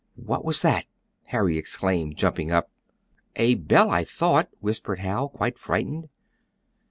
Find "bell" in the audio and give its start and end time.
3.53-3.91